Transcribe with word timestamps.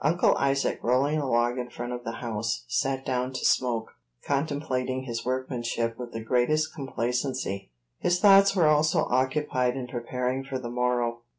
Uncle 0.03 0.35
Isaac, 0.37 0.79
rolling 0.81 1.19
a 1.19 1.29
log 1.29 1.59
in 1.59 1.69
front 1.69 1.93
of 1.93 2.03
the 2.03 2.13
house, 2.13 2.65
sat 2.67 3.05
down 3.05 3.31
to 3.33 3.45
smoke, 3.45 3.91
contemplating 4.25 5.03
his 5.03 5.23
workmanship 5.23 5.95
with 5.99 6.11
the 6.11 6.23
greatest 6.23 6.73
complacency. 6.73 7.69
His 7.99 8.19
thoughts 8.19 8.55
were 8.55 8.65
also 8.65 9.05
occupied 9.11 9.77
in 9.77 9.85
preparing 9.85 10.43
for 10.43 10.57
the 10.57 10.71
morrow. 10.71 11.19